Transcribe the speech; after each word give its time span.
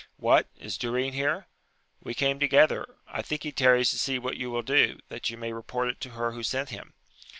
—What! 0.27 0.47
is 0.57 0.79
Durin 0.79 1.13
here?— 1.13 1.45
We 2.03 2.15
came 2.15 2.39
together: 2.39 2.95
I 3.05 3.21
think 3.21 3.43
he 3.43 3.51
tarries 3.51 3.91
to 3.91 3.99
see 3.99 4.17
what 4.17 4.35
you 4.35 4.49
will 4.49 4.63
do, 4.63 4.97
that 5.09 5.27
he 5.27 5.35
may 5.35 5.53
report 5.53 5.89
it 5.89 6.01
to 6.01 6.09
her 6.17 6.31
who 6.31 6.41
sent 6.41 6.69
him. 6.69 6.95